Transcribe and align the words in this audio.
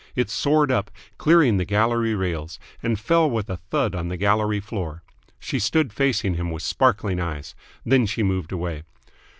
It 0.15 0.31
soared 0.31 0.71
up, 0.71 0.89
clearing 1.19 1.57
the 1.57 1.63
gallery 1.63 2.15
rails, 2.15 2.57
and 2.81 2.99
fell 2.99 3.29
with 3.29 3.51
a 3.51 3.57
thud 3.57 3.93
on 3.93 4.07
the 4.07 4.17
gallery 4.17 4.59
floor. 4.59 5.03
She 5.37 5.59
stood 5.59 5.93
facing 5.93 6.33
him 6.33 6.49
with 6.49 6.63
sparkling 6.63 7.19
eyes. 7.19 7.53
Then 7.85 8.07
she 8.07 8.23
moved 8.23 8.51
away. 8.51 8.81